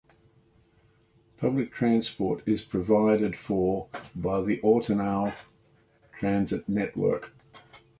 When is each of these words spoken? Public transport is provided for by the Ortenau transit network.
Public 1.37 1.71
transport 1.71 2.41
is 2.47 2.63
provided 2.65 3.37
for 3.37 3.87
by 4.15 4.41
the 4.41 4.59
Ortenau 4.63 5.35
transit 6.17 6.67
network. 6.67 7.35